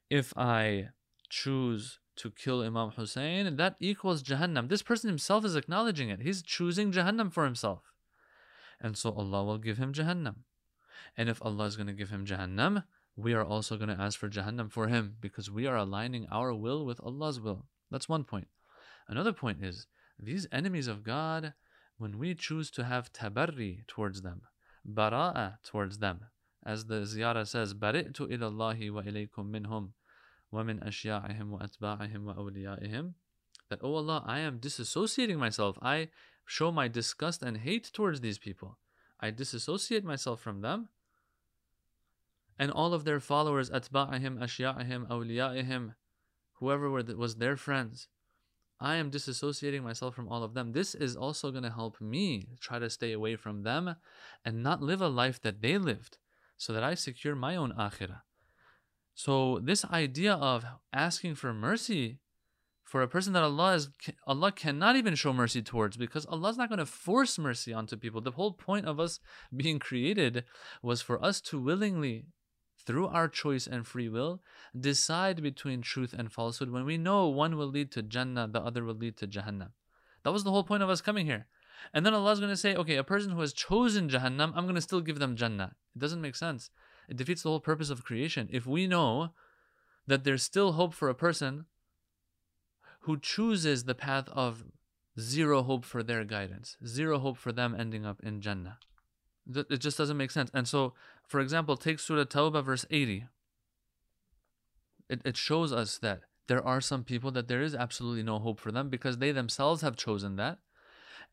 If 0.09 0.33
I 0.37 0.89
choose." 1.29 1.99
To 2.17 2.29
kill 2.29 2.61
Imam 2.61 2.91
Hussein, 2.91 3.55
that 3.55 3.75
equals 3.79 4.21
Jahannam. 4.21 4.69
This 4.69 4.83
person 4.83 5.09
himself 5.09 5.43
is 5.43 5.55
acknowledging 5.55 6.09
it. 6.09 6.21
He's 6.21 6.43
choosing 6.43 6.91
Jahannam 6.91 7.33
for 7.33 7.43
himself. 7.43 7.91
And 8.79 8.95
so 8.95 9.11
Allah 9.13 9.43
will 9.43 9.57
give 9.57 9.79
him 9.79 9.93
Jahannam. 9.93 10.43
And 11.17 11.27
if 11.27 11.41
Allah 11.41 11.65
is 11.65 11.75
going 11.75 11.87
to 11.87 11.93
give 11.93 12.11
him 12.11 12.23
Jahannam, 12.23 12.83
we 13.15 13.33
are 13.33 13.43
also 13.43 13.77
going 13.77 13.89
to 13.89 13.99
ask 13.99 14.19
for 14.19 14.29
Jahannam 14.29 14.69
for 14.71 14.89
him 14.89 15.17
because 15.21 15.49
we 15.49 15.65
are 15.65 15.75
aligning 15.75 16.27
our 16.29 16.53
will 16.53 16.85
with 16.85 17.01
Allah's 17.01 17.39
will. 17.39 17.65
That's 17.89 18.07
one 18.07 18.25
point. 18.25 18.47
Another 19.07 19.33
point 19.33 19.63
is 19.63 19.87
these 20.25 20.47
enemies 20.51 20.87
of 20.87 21.03
God, 21.03 21.53
when 21.97 22.17
we 22.17 22.35
choose 22.35 22.71
to 22.71 22.83
have 22.83 23.13
tabarri 23.13 23.85
towards 23.87 24.21
them, 24.21 24.41
bara'a 24.87 25.57
towards 25.63 25.99
them, 25.99 26.25
as 26.65 26.85
the 26.85 27.01
ziyarah 27.01 27.47
says, 27.47 27.73
bari'tu 27.73 28.31
ilallahi 28.31 28.91
wa 28.91 29.01
ilaykum 29.01 29.51
minhum 29.51 29.89
wa 30.51 30.63
min 30.63 30.79
ashya'ihim 30.79 31.49
wa 31.49 31.59
atba'ihim 31.59 32.23
wa 32.23 32.33
awliyaihim, 32.33 33.13
that, 33.69 33.79
oh 33.81 33.95
Allah, 33.95 34.23
I 34.25 34.39
am 34.39 34.59
disassociating 34.59 35.37
myself. 35.37 35.77
I 35.81 36.09
show 36.45 36.71
my 36.71 36.87
disgust 36.87 37.41
and 37.41 37.57
hate 37.57 37.89
towards 37.93 38.21
these 38.21 38.37
people. 38.37 38.77
I 39.19 39.31
disassociate 39.31 40.03
myself 40.03 40.41
from 40.41 40.61
them 40.61 40.89
and 42.59 42.71
all 42.71 42.93
of 42.93 43.03
their 43.03 43.19
followers, 43.19 43.69
atba'ahim, 43.69 44.39
ashya'ahim, 44.39 45.07
awliya'ihim, 45.07 45.95
whoever 46.53 46.89
was 46.89 47.35
their 47.35 47.57
friends. 47.57 48.07
I 48.83 48.95
am 48.95 49.09
disassociating 49.09 49.81
myself 49.81 50.13
from 50.13 50.27
all 50.27 50.43
of 50.43 50.53
them. 50.53 50.73
This 50.73 50.93
is 50.93 51.15
also 51.15 51.51
going 51.51 51.63
to 51.63 51.71
help 51.71 52.01
me 52.01 52.49
try 52.59 52.79
to 52.79 52.89
stay 52.89 53.13
away 53.13 53.37
from 53.37 53.63
them 53.63 53.95
and 54.43 54.61
not 54.61 54.81
live 54.81 55.01
a 55.01 55.07
life 55.07 55.41
that 55.41 55.61
they 55.61 55.77
lived 55.77 56.17
so 56.57 56.73
that 56.73 56.83
I 56.83 56.93
secure 56.95 57.33
my 57.33 57.55
own 57.55 57.71
akhirah. 57.79 58.21
So, 59.15 59.59
this 59.63 59.85
idea 59.85 60.33
of 60.33 60.65
asking 60.91 61.35
for 61.35 61.53
mercy 61.53 62.19
for 62.83 63.01
a 63.01 63.07
person 63.07 63.31
that 63.33 63.43
Allah 63.43 63.75
is 63.75 63.89
Allah 64.27 64.51
cannot 64.51 64.97
even 64.97 65.15
show 65.15 65.31
mercy 65.31 65.61
towards 65.61 65.95
because 65.95 66.25
Allah 66.25 66.49
is 66.49 66.57
not 66.57 66.67
going 66.67 66.79
to 66.79 66.85
force 66.85 67.39
mercy 67.39 67.71
onto 67.71 67.95
people. 67.95 68.19
The 68.19 68.31
whole 68.31 68.51
point 68.51 68.85
of 68.85 68.99
us 68.99 69.19
being 69.55 69.79
created 69.79 70.43
was 70.81 71.01
for 71.01 71.23
us 71.23 71.39
to 71.41 71.59
willingly 71.59 72.25
through 72.85 73.07
our 73.07 73.27
choice 73.27 73.67
and 73.67 73.87
free 73.87 74.09
will 74.09 74.41
decide 74.77 75.41
between 75.41 75.81
truth 75.81 76.13
and 76.17 76.31
falsehood 76.31 76.69
when 76.69 76.85
we 76.85 76.97
know 76.97 77.27
one 77.27 77.57
will 77.57 77.67
lead 77.67 77.91
to 77.91 78.01
Jannah, 78.01 78.47
the 78.47 78.61
other 78.61 78.83
will 78.83 78.95
lead 78.95 79.17
to 79.17 79.27
Jahannam. 79.27 79.71
That 80.23 80.33
was 80.33 80.43
the 80.43 80.51
whole 80.51 80.63
point 80.63 80.83
of 80.83 80.89
us 80.89 81.01
coming 81.01 81.25
here. 81.25 81.47
And 81.93 82.05
then 82.05 82.13
Allah 82.13 82.31
is 82.31 82.39
going 82.39 82.49
to 82.49 82.57
say, 82.57 82.75
okay, 82.75 82.95
a 82.95 83.03
person 83.03 83.31
who 83.31 83.41
has 83.41 83.53
chosen 83.53 84.09
Jahannam, 84.09 84.53
I'm 84.55 84.65
going 84.65 84.75
to 84.75 84.81
still 84.81 85.01
give 85.01 85.19
them 85.19 85.35
Jannah. 85.35 85.75
It 85.95 85.99
doesn't 85.99 86.21
make 86.21 86.35
sense. 86.35 86.69
It 87.09 87.17
defeats 87.17 87.43
the 87.43 87.49
whole 87.49 87.59
purpose 87.59 87.89
of 87.89 88.03
creation. 88.03 88.47
If 88.51 88.65
we 88.65 88.87
know 88.87 89.33
that 90.07 90.23
there's 90.23 90.43
still 90.43 90.73
hope 90.73 90.93
for 90.93 91.09
a 91.09 91.15
person 91.15 91.65
who 93.01 93.19
chooses 93.19 93.83
the 93.83 93.95
path 93.95 94.29
of 94.29 94.63
zero 95.19 95.61
hope 95.63 95.83
for 95.83 96.03
their 96.03 96.23
guidance, 96.23 96.77
zero 96.85 97.19
hope 97.19 97.37
for 97.37 97.51
them 97.51 97.75
ending 97.77 98.05
up 98.05 98.21
in 98.23 98.41
Jannah. 98.41 98.77
It 99.51 99.79
just 99.79 99.97
doesn't 99.97 100.17
make 100.17 100.31
sense. 100.31 100.49
And 100.53 100.67
so, 100.67 100.93
for 101.27 101.39
example, 101.39 101.75
take 101.75 101.99
Surah 101.99 102.23
Tawbah, 102.23 102.63
verse 102.63 102.85
80. 102.89 103.25
It, 105.09 105.21
it 105.25 105.37
shows 105.37 105.73
us 105.73 105.97
that 105.97 106.21
there 106.47 106.65
are 106.65 106.81
some 106.81 107.03
people 107.03 107.31
that 107.31 107.47
there 107.47 107.61
is 107.61 107.75
absolutely 107.75 108.23
no 108.23 108.39
hope 108.39 108.59
for 108.59 108.71
them 108.71 108.89
because 108.89 109.17
they 109.17 109.31
themselves 109.31 109.81
have 109.81 109.95
chosen 109.95 110.35
that. 110.37 110.59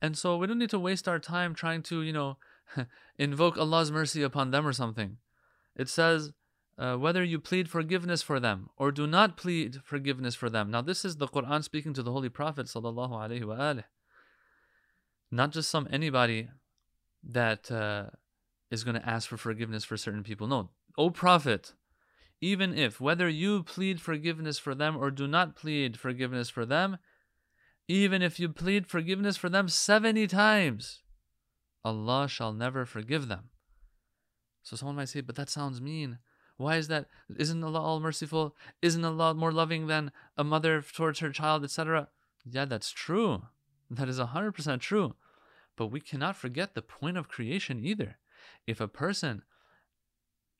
And 0.03 0.17
so 0.17 0.37
we 0.37 0.47
don't 0.47 0.59
need 0.59 0.71
to 0.71 0.79
waste 0.79 1.09
our 1.09 1.19
time 1.19 1.55
trying 1.55 1.83
to, 1.85 2.03
you 2.03 2.13
know, 2.13 2.39
invoke 3.19 3.57
Allah's 3.57 3.93
mercy 3.93 4.23
upon 4.23 4.51
them 4.51 4.67
or 4.67 4.73
something. 4.73 5.19
It 5.77 5.89
says, 5.89 6.33
uh, 6.79 6.97
whether 6.97 7.23
you 7.23 7.39
plead 7.39 7.69
forgiveness 7.69 8.23
for 8.23 8.41
them 8.41 8.71
or 8.77 8.91
do 8.91 9.07
not 9.07 9.37
plead 9.37 9.81
forgiveness 9.85 10.35
for 10.35 10.49
them. 10.49 10.71
Now, 10.71 10.81
this 10.81 11.05
is 11.05 11.17
the 11.17 11.29
Quran 11.29 11.63
speaking 11.63 11.93
to 11.95 12.03
the 12.03 12.13
Holy 12.13 12.31
Prophet, 12.31 12.67
sallallahu 12.67 13.11
alaihi 13.11 13.43
wasallam. 13.43 13.85
Not 15.31 15.53
just 15.53 15.71
some 15.71 15.87
anybody 15.93 16.49
that 17.23 17.71
uh, 17.71 18.07
is 18.71 18.85
going 18.85 18.95
to 18.95 19.09
ask 19.09 19.29
for 19.29 19.37
forgiveness 19.37 19.85
for 19.85 19.97
certain 19.97 20.23
people. 20.23 20.47
No, 20.47 20.71
O 20.97 21.11
Prophet, 21.11 21.75
even 22.41 22.77
if 22.77 23.01
whether 23.01 23.29
you 23.29 23.63
plead 23.63 24.01
forgiveness 24.01 24.59
for 24.59 24.75
them 24.75 24.97
or 24.97 25.11
do 25.11 25.27
not 25.27 25.57
plead 25.57 25.99
forgiveness 25.99 26.49
for 26.49 26.65
them, 26.65 26.99
even 27.89 28.23
if 28.23 28.39
you 28.39 28.49
plead 28.49 28.87
forgiveness 28.87 29.37
for 29.37 29.49
them 29.49 29.69
70 29.69 30.27
times, 30.29 31.03
Allah 31.85 32.29
shall 32.29 32.53
never 32.53 32.87
forgive 32.87 33.29
them. 33.29 33.51
So 34.63 34.77
someone 34.77 34.97
might 34.97 35.09
say, 35.09 35.21
but 35.21 35.37
that 35.37 35.51
sounds 35.51 35.81
mean. 35.81 36.19
Why 36.57 36.77
is 36.77 36.89
that? 36.89 37.07
Isn't 37.37 37.65
Allah 37.65 37.81
all 37.81 38.01
merciful? 38.01 38.55
Isn't 38.83 39.05
Allah 39.05 39.35
more 39.35 39.51
loving 39.51 39.87
than 39.87 40.13
a 40.37 40.45
mother 40.45 40.83
towards 40.83 41.21
her 41.21 41.31
child, 41.31 41.65
etc.? 41.65 42.09
Yeah, 42.45 42.67
that's 42.67 42.91
true. 42.91 43.43
That 43.91 44.09
is 44.09 44.21
100% 44.21 44.81
true. 44.81 45.15
But 45.81 45.87
we 45.87 46.01
cannot 46.01 46.37
forget 46.37 46.75
the 46.75 46.83
point 46.83 47.17
of 47.17 47.31
creation 47.31 47.83
either. 47.83 48.19
If 48.67 48.83
a 48.83 48.87
person 48.87 49.45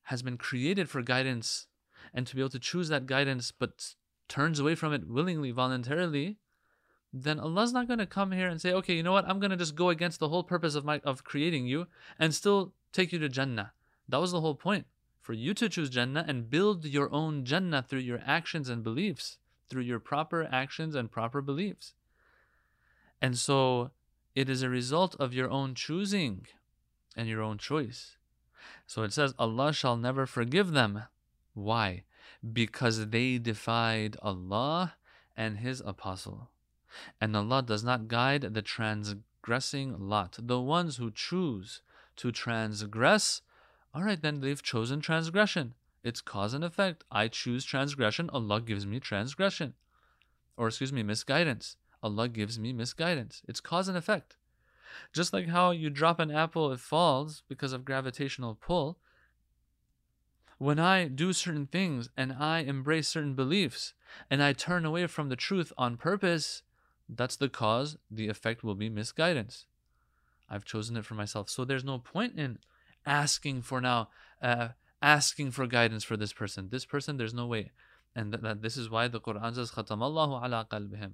has 0.05 0.23
been 0.23 0.39
created 0.39 0.89
for 0.89 1.03
guidance 1.03 1.67
and 2.15 2.27
to 2.27 2.35
be 2.35 2.41
able 2.41 2.49
to 2.49 2.59
choose 2.59 2.89
that 2.89 3.05
guidance 3.05 3.53
but 3.53 3.97
turns 4.31 4.59
away 4.59 4.75
from 4.77 4.95
it 4.95 5.07
willingly, 5.07 5.51
voluntarily, 5.51 6.39
then 7.13 7.39
Allah's 7.39 7.75
not 7.75 7.87
going 7.87 7.99
to 7.99 8.07
come 8.07 8.33
here 8.33 8.49
and 8.49 8.63
say, 8.63 8.73
okay, 8.73 8.95
you 8.95 9.03
know 9.03 9.13
what? 9.13 9.29
I'm 9.29 9.39
going 9.41 9.51
to 9.51 9.59
just 9.59 9.75
go 9.75 9.91
against 9.91 10.21
the 10.21 10.31
whole 10.31 10.43
purpose 10.43 10.75
of 10.75 10.87
my 10.87 11.01
of 11.05 11.23
creating 11.23 11.67
you 11.67 11.87
and 12.19 12.35
still 12.35 12.73
take 12.91 13.13
you 13.13 13.19
to 13.19 13.29
Jannah. 13.29 13.73
That 14.09 14.23
was 14.23 14.33
the 14.33 14.41
whole 14.41 14.55
point 14.55 14.87
for 15.21 15.35
you 15.35 15.53
to 15.53 15.69
choose 15.69 15.91
Jannah 15.91 16.25
and 16.27 16.49
build 16.49 16.87
your 16.87 17.13
own 17.13 17.45
Jannah 17.45 17.85
through 17.87 17.99
your 17.99 18.23
actions 18.25 18.71
and 18.71 18.83
beliefs, 18.83 19.37
through 19.69 19.83
your 19.83 20.01
proper 20.01 20.49
actions 20.51 20.95
and 20.95 21.13
proper 21.13 21.43
beliefs. 21.43 21.93
And 23.21 23.37
so 23.37 23.91
it 24.35 24.49
is 24.49 24.63
a 24.63 24.69
result 24.69 25.17
of 25.19 25.35
your 25.35 25.51
own 25.51 25.75
choosing 25.75 26.47
and 27.17 27.29
your 27.29 27.43
own 27.43 27.59
choice. 27.59 28.17
So 28.87 29.03
it 29.03 29.13
says, 29.13 29.35
Allah 29.39 29.73
shall 29.73 29.97
never 29.97 30.27
forgive 30.27 30.73
them. 30.73 31.05
Why? 31.55 32.05
Because 32.53 33.09
they 33.09 33.39
defied 33.39 34.17
Allah 34.23 34.95
and 35.37 35.59
His 35.59 35.81
Apostle. 35.85 36.51
And 37.21 37.37
Allah 37.37 37.63
does 37.63 37.85
not 37.85 38.09
guide 38.09 38.55
the 38.55 38.63
transgressing 38.63 39.97
lot, 39.99 40.37
the 40.41 40.61
ones 40.61 40.97
who 40.97 41.11
choose 41.11 41.83
to 42.17 42.33
transgress 42.33 43.43
all 43.93 44.03
right, 44.05 44.21
then 44.21 44.41
they've 44.41 44.63
chosen 44.63 45.01
transgression. 45.01 45.75
It's 46.05 46.21
cause 46.21 46.55
and 46.55 46.65
effect. 46.65 47.05
I 47.11 47.29
choose 47.29 47.65
transgression. 47.65 48.31
Allah 48.33 48.61
gives 48.61 48.87
me 48.87 49.01
transgression. 49.01 49.75
Or, 50.57 50.69
excuse 50.69 50.93
me, 50.93 51.03
misguidance. 51.03 51.77
Allah 52.04 52.28
gives 52.28 52.60
me 52.60 52.74
misguidance. 52.74 53.42
It's 53.48 53.60
cause 53.60 53.88
and 53.88 53.98
effect. 53.98 54.38
Just 55.12 55.34
like 55.34 55.48
how 55.48 55.72
you 55.72 55.90
drop 55.90 56.20
an 56.20 56.32
apple, 56.32 56.72
it 56.72 56.80
falls 56.80 57.44
because 57.50 57.74
of 57.74 57.86
gravitational 57.86 58.56
pull. 58.56 59.00
when 60.58 60.80
I 60.80 61.08
do 61.08 61.34
certain 61.34 61.68
things 61.68 62.10
and 62.16 62.32
I 62.32 62.60
embrace 62.60 63.10
certain 63.10 63.36
beliefs 63.36 63.94
and 64.30 64.42
I 64.42 64.54
turn 64.54 64.86
away 64.86 65.08
from 65.08 65.30
the 65.30 65.36
truth 65.36 65.74
on 65.78 65.98
purpose, 65.98 66.64
that's 67.10 67.36
the 67.36 67.50
cause. 67.50 67.98
The 68.10 68.30
effect 68.30 68.64
will 68.64 68.76
be 68.76 68.90
misguidance. 68.90 69.66
I've 70.50 70.66
chosen 70.66 70.96
it 70.96 71.06
for 71.06 71.16
myself. 71.16 71.50
So 71.50 71.66
there's 71.66 71.84
no 71.84 72.00
point 72.00 72.40
in 72.40 72.60
asking 73.06 73.64
for 73.64 73.82
now, 73.82 74.10
uh, 74.42 74.70
asking 75.02 75.52
for 75.52 75.68
guidance 75.68 76.04
for 76.04 76.16
this 76.16 76.34
person. 76.34 76.70
This 76.70 76.86
person, 76.86 77.18
there's 77.18 77.34
no 77.34 77.48
way. 77.48 77.72
And 78.16 78.32
that, 78.32 78.42
that 78.44 78.62
this 78.62 78.78
is 78.78 78.90
why 78.90 79.08
the 79.08 79.20
Quran 79.20 79.56
says, 79.56 79.72
خَتَمَ 79.72 79.98
اللَّهُ 79.98 80.44
عَلَىٰ 80.44 80.68
قَلْبِهِمْ 80.70 81.12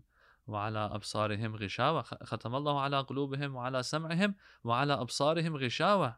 وعلى 0.48 0.80
أبصارهم 0.80 1.56
غشاوة 1.56 2.02
ختم 2.02 2.56
الله 2.56 2.82
على 2.82 3.00
قلوبهم 3.02 3.56
وعلى 3.56 3.84
سمعهم 3.84 4.36
وعلى 4.64 4.94
أبصارهم 4.94 5.58
غشاوة 5.58 6.16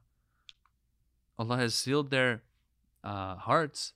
Allah 1.39 1.57
has 1.57 1.73
sealed 1.73 2.11
their 2.11 2.43
uh, 3.03 3.35
hearts, 3.35 3.93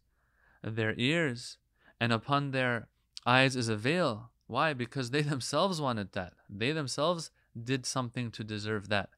their 0.63 0.95
ears, 0.97 1.57
and 1.99 2.11
upon 2.11 2.49
their 2.49 2.87
eyes 3.27 3.55
is 3.55 3.69
a 3.69 3.77
veil. 3.77 4.31
Why? 4.47 4.73
Because 4.73 5.11
they 5.11 5.21
themselves 5.21 5.79
wanted 5.79 6.13
that. 6.13 6.33
They 6.49 6.71
themselves 6.71 7.29
did 7.55 7.85
something 7.85 8.31
to 8.31 8.43
deserve 8.43 8.89
that. 8.89 9.09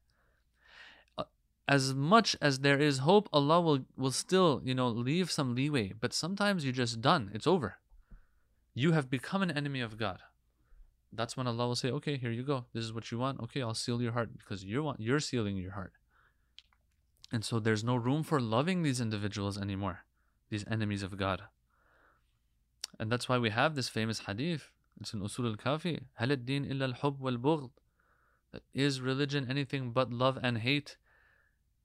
Uh, 1.16 1.24
as 1.66 1.94
much 1.94 2.36
as 2.42 2.58
there 2.58 2.78
is 2.78 2.98
hope, 2.98 3.26
Allah 3.32 3.62
will, 3.62 3.86
will 3.96 4.10
still, 4.10 4.60
you 4.62 4.74
know, 4.74 4.88
leave 4.88 5.30
some 5.30 5.54
leeway. 5.54 5.94
But 5.98 6.12
sometimes 6.12 6.62
you're 6.62 6.74
just 6.74 7.00
done. 7.00 7.30
It's 7.32 7.46
over. 7.46 7.78
You 8.74 8.92
have 8.92 9.08
become 9.08 9.40
an 9.40 9.50
enemy 9.50 9.80
of 9.80 9.96
God 9.96 10.20
that's 11.17 11.37
when 11.37 11.47
Allah 11.47 11.67
will 11.67 11.75
say, 11.75 11.91
okay, 11.91 12.17
here 12.17 12.31
you 12.31 12.43
go. 12.43 12.65
This 12.73 12.83
is 12.83 12.93
what 12.93 13.11
you 13.11 13.17
want. 13.17 13.39
Okay, 13.41 13.61
I'll 13.61 13.73
seal 13.73 14.01
your 14.01 14.13
heart 14.13 14.29
because 14.37 14.63
you 14.63 14.83
want 14.83 14.99
you're 14.99 15.19
sealing 15.19 15.57
your 15.57 15.71
heart. 15.71 15.93
And 17.31 17.43
so 17.43 17.59
there's 17.59 17.83
no 17.83 17.95
room 17.95 18.23
for 18.23 18.39
loving 18.39 18.83
these 18.83 19.01
individuals 19.01 19.57
anymore, 19.57 19.99
these 20.49 20.65
enemies 20.69 21.03
of 21.03 21.17
God. 21.17 21.43
And 22.99 23.11
that's 23.11 23.27
why 23.27 23.37
we 23.37 23.49
have 23.49 23.75
this 23.75 23.89
famous 23.89 24.19
hadith. 24.19 24.69
It's 25.01 25.13
in 25.13 25.21
Usul 25.21 25.49
al-Kafi. 25.49 26.01
Halad 26.21 26.45
din 26.45 26.65
illa 26.65 26.85
al-hub 26.85 27.19
wal-bughd. 27.19 27.71
Is 28.73 29.01
religion 29.01 29.47
anything 29.49 29.91
but 29.91 30.13
love 30.13 30.39
and 30.41 30.59
hate? 30.59 30.95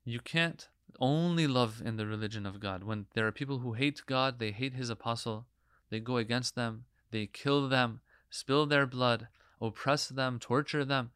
You 0.04 0.20
can't 0.20 0.68
only 1.00 1.46
love 1.46 1.82
in 1.84 1.96
the 1.96 2.06
religion 2.06 2.46
of 2.46 2.60
God. 2.60 2.84
When 2.84 3.06
there 3.14 3.26
are 3.26 3.32
people 3.32 3.58
who 3.58 3.72
hate 3.72 4.02
God, 4.06 4.38
they 4.38 4.52
hate 4.52 4.74
his 4.74 4.90
apostle, 4.90 5.46
they 5.90 5.98
go 5.98 6.16
against 6.16 6.54
them, 6.54 6.84
they 7.10 7.26
kill 7.26 7.68
them, 7.68 8.00
spill 8.30 8.66
their 8.66 8.86
blood, 8.86 9.28
oppress 9.60 10.08
them, 10.08 10.38
torture 10.38 10.84
them. 10.84 11.10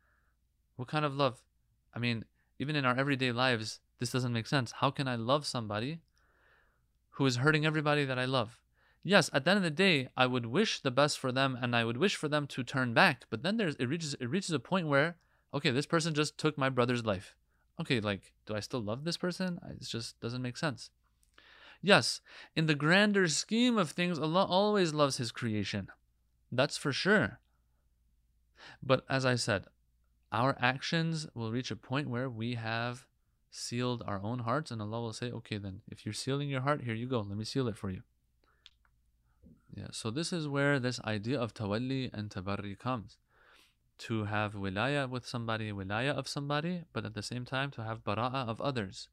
What 0.77 0.89
kind 0.89 1.05
of 1.05 1.15
love? 1.15 1.43
I 1.95 1.99
mean, 1.99 2.25
even 2.59 2.77
in 2.77 2.85
our 2.85 2.97
everyday 2.99 3.33
lives, 3.33 3.81
this 3.99 4.11
doesn't 4.11 4.33
make 4.33 4.47
sense. 4.47 4.73
How 4.73 4.91
can 4.91 5.09
I 5.09 5.15
love 5.15 5.47
somebody 5.47 6.01
who 7.11 7.27
is 7.27 7.37
hurting 7.37 7.65
everybody 7.65 8.05
that 8.05 8.19
I 8.19 8.25
love? 8.25 8.59
Yes, 9.03 9.31
at 9.33 9.45
the 9.45 9.51
end 9.51 9.59
of 9.59 9.63
the 9.63 9.71
day, 9.71 10.09
I 10.17 10.27
would 10.27 10.47
wish 10.47 10.81
the 10.81 10.91
best 10.91 11.19
for 11.19 11.31
them 11.31 11.59
and 11.61 11.77
I 11.77 11.85
would 11.85 11.99
wish 11.99 12.17
for 12.17 12.29
them 12.29 12.47
to 12.49 12.65
turn 12.65 12.95
back. 12.95 13.25
But 13.31 13.43
then 13.43 13.59
there's 13.59 13.77
it 13.77 13.87
reaches 13.87 14.15
it 14.15 14.31
reaches 14.31 14.51
a 14.51 14.59
point 14.59 14.89
where, 14.89 15.17
okay, 15.53 15.71
this 15.71 15.87
person 15.87 16.15
just 16.15 16.39
took 16.39 16.57
my 16.57 16.71
brother's 16.71 17.05
life. 17.05 17.37
Okay, 17.81 18.01
like, 18.01 18.33
do 18.47 18.55
I 18.55 18.61
still 18.61 18.81
love 18.81 19.05
this 19.05 19.17
person? 19.17 19.61
It 19.69 19.83
just 19.83 20.19
doesn't 20.21 20.43
make 20.43 20.57
sense. 20.57 20.91
Yes, 21.83 22.21
in 22.57 22.65
the 22.65 22.75
grander 22.75 23.29
scheme 23.29 23.77
of 23.77 23.91
things, 23.91 24.19
Allah 24.19 24.47
always 24.49 24.95
loves 24.95 25.19
His 25.19 25.33
creation. 25.33 25.89
That's 26.55 26.77
for 26.77 26.93
sure. 26.93 27.41
But 28.83 29.05
as 29.11 29.27
I 29.27 29.35
said, 29.35 29.65
our 30.31 30.57
actions 30.61 31.27
will 31.35 31.53
reach 31.53 31.71
a 31.71 31.77
point 31.77 32.09
where 32.09 32.31
we 32.31 32.55
have 32.55 33.07
sealed 33.51 34.03
our 34.07 34.21
own 34.23 34.41
hearts, 34.41 34.71
and 34.71 34.81
Allah 34.81 35.01
will 35.01 35.13
say, 35.13 35.31
Okay, 35.31 35.59
then, 35.59 35.83
if 35.89 36.05
you're 36.05 36.13
sealing 36.13 36.49
your 36.49 36.63
heart, 36.63 36.83
here 36.83 36.95
you 36.95 37.07
go, 37.07 37.21
let 37.21 37.37
me 37.37 37.45
seal 37.45 37.69
it 37.69 37.77
for 37.77 37.91
you. 37.91 38.03
Yeah, 39.77 39.89
so 39.91 40.11
this 40.11 40.33
is 40.33 40.47
where 40.47 40.79
this 40.79 41.01
idea 41.05 41.41
of 41.41 41.55
tawalli 41.55 42.11
and 42.13 42.31
tabarri 42.31 42.79
comes. 42.79 43.19
To 43.99 44.25
have 44.25 44.55
wilaya 44.55 45.09
with 45.09 45.27
somebody, 45.27 45.71
wilaya 45.73 46.11
of 46.11 46.29
somebody, 46.29 46.85
but 46.93 47.05
at 47.05 47.15
the 47.15 47.23
same 47.23 47.45
time 47.45 47.71
to 47.73 47.85
have 47.85 48.05
bara'a 48.05 48.49
of 48.49 48.61
others. 48.61 49.09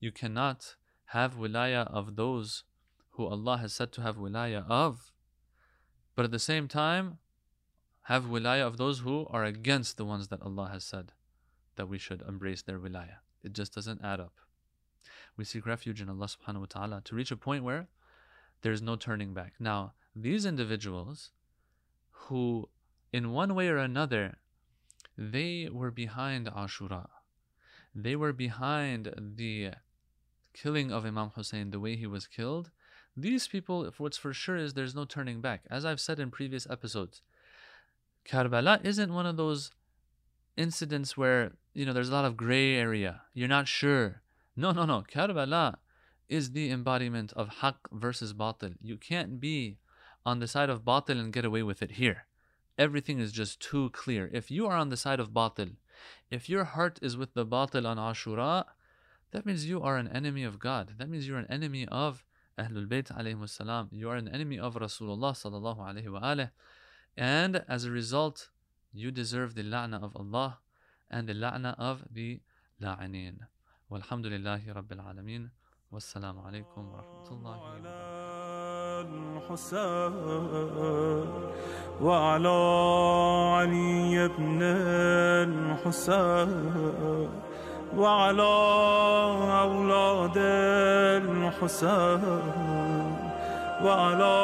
You 0.00 0.12
cannot 0.12 0.76
have 1.06 1.36
wilaya 1.36 1.86
of 1.86 2.16
those 2.16 2.64
who 3.12 3.26
Allah 3.26 3.58
has 3.58 3.72
said 3.72 3.92
to 3.92 4.02
have 4.02 4.16
wilaya 4.16 4.64
of, 4.68 5.12
but 6.16 6.24
at 6.24 6.32
the 6.32 6.38
same 6.38 6.66
time, 6.66 7.18
have 8.04 8.24
wilayah 8.24 8.66
of 8.66 8.78
those 8.78 9.00
who 9.00 9.26
are 9.30 9.44
against 9.44 9.96
the 9.96 10.04
ones 10.04 10.28
that 10.28 10.42
Allah 10.42 10.70
has 10.72 10.82
said 10.82 11.12
that 11.76 11.88
we 11.88 11.98
should 11.98 12.22
embrace 12.22 12.62
their 12.62 12.78
wilayah. 12.78 13.18
It 13.44 13.52
just 13.52 13.74
doesn't 13.74 14.02
add 14.02 14.18
up. 14.18 14.32
We 15.36 15.44
seek 15.44 15.66
refuge 15.66 16.00
in 16.00 16.08
Allah 16.08 16.26
subhanahu 16.26 16.60
wa 16.60 16.66
ta'ala 16.68 17.02
to 17.04 17.14
reach 17.14 17.30
a 17.30 17.36
point 17.36 17.62
where 17.62 17.88
there's 18.62 18.80
no 18.80 18.96
turning 18.96 19.34
back. 19.34 19.54
Now, 19.60 19.92
these 20.14 20.46
individuals 20.46 21.30
who, 22.10 22.68
in 23.12 23.32
one 23.32 23.54
way 23.54 23.68
or 23.68 23.76
another, 23.76 24.38
they 25.18 25.68
were 25.70 25.90
behind 25.90 26.46
Ashura. 26.46 27.08
They 27.94 28.16
were 28.16 28.32
behind 28.32 29.12
the 29.36 29.72
killing 30.54 30.90
of 30.90 31.04
Imam 31.04 31.30
Hussein, 31.34 31.70
the 31.70 31.80
way 31.80 31.96
he 31.96 32.06
was 32.06 32.26
killed. 32.26 32.70
These 33.16 33.48
people, 33.48 33.90
what's 33.96 34.18
for 34.18 34.34
sure 34.34 34.56
is 34.56 34.74
there's 34.74 34.94
no 34.94 35.04
turning 35.04 35.40
back. 35.40 35.62
As 35.70 35.84
I've 35.84 36.00
said 36.00 36.20
in 36.20 36.30
previous 36.30 36.66
episodes, 36.68 37.22
Karbala 38.28 38.84
isn't 38.84 39.12
one 39.12 39.24
of 39.24 39.36
those 39.36 39.70
incidents 40.56 41.16
where, 41.16 41.52
you 41.72 41.86
know, 41.86 41.92
there's 41.92 42.10
a 42.10 42.12
lot 42.12 42.24
of 42.24 42.36
gray 42.36 42.74
area. 42.74 43.22
You're 43.32 43.48
not 43.48 43.68
sure. 43.68 44.22
No, 44.54 44.72
no, 44.72 44.84
no. 44.84 45.04
Karbala 45.10 45.76
is 46.28 46.50
the 46.50 46.70
embodiment 46.70 47.32
of 47.34 47.48
haq 47.60 47.88
versus 47.92 48.34
batil. 48.34 48.74
You 48.82 48.96
can't 48.96 49.40
be 49.40 49.78
on 50.26 50.40
the 50.40 50.48
side 50.48 50.68
of 50.68 50.84
batil 50.84 51.20
and 51.20 51.32
get 51.32 51.44
away 51.44 51.62
with 51.62 51.82
it 51.82 51.92
here. 51.92 52.26
Everything 52.76 53.20
is 53.20 53.32
just 53.32 53.60
too 53.60 53.90
clear. 53.90 54.28
If 54.32 54.50
you 54.50 54.66
are 54.66 54.76
on 54.76 54.90
the 54.90 54.96
side 54.96 55.20
of 55.20 55.30
batil, 55.30 55.76
if 56.30 56.50
your 56.50 56.64
heart 56.64 56.98
is 57.00 57.16
with 57.16 57.32
the 57.32 57.46
batil 57.46 57.86
on 57.86 57.96
Ashura, 57.96 58.64
that 59.30 59.46
means 59.46 59.66
you 59.66 59.80
are 59.80 59.96
an 59.96 60.08
enemy 60.08 60.44
of 60.44 60.58
God. 60.58 60.94
That 60.98 61.08
means 61.08 61.26
you're 61.26 61.38
an 61.38 61.50
enemy 61.50 61.86
of 61.88 62.24
أهل 62.58 62.76
البيت 62.76 63.12
عليهم 63.12 63.42
السلام. 63.42 63.88
You 63.92 64.08
are 64.08 64.16
an 64.16 64.28
enemy 64.28 64.58
of 64.58 64.76
Rasulullah 64.76 65.32
صلى 65.32 65.56
الله 65.56 65.78
عليه 65.78 66.08
وآله. 66.08 66.50
And 67.16 67.64
as 67.68 67.84
a 67.84 67.90
result 67.90 68.50
you 68.92 69.10
deserve 69.10 69.54
the 69.54 69.62
la'na 69.62 70.02
of 70.02 70.16
Allah 70.16 70.58
and 71.10 71.28
the 71.28 71.34
la'na 71.34 71.74
of 71.78 72.04
the 72.10 72.40
la'anin 72.80 73.46
والحمد 73.90 74.26
لله 74.26 74.72
رب 74.72 74.92
العالمين 74.92 75.50
والسلام 75.92 76.38
عليكم 76.38 76.88
ورحمة 76.88 77.30
الله 77.30 77.56
وبركاته 77.58 77.96
وعلى 82.02 82.48
علي 83.56 84.28
بن 84.28 84.62
الحسين 85.86 87.30
وعلى 87.94 88.54
أولاد 89.62 90.36
الحسين 91.22 92.22
وعلى 93.84 94.36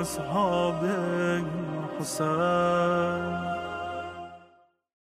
أصحاب 0.00 0.80
الحسين. 2.00 3.41